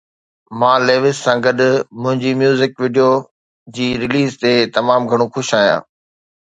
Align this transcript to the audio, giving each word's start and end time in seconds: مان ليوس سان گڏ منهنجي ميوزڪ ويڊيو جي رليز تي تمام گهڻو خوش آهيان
مان 0.59 0.77
ليوس 0.87 1.17
سان 1.25 1.37
گڏ 1.45 1.59
منهنجي 2.01 2.31
ميوزڪ 2.41 2.71
ويڊيو 2.81 3.11
جي 3.75 3.87
رليز 4.03 4.29
تي 4.41 4.53
تمام 4.75 5.01
گهڻو 5.09 5.25
خوش 5.33 5.49
آهيان 5.61 5.81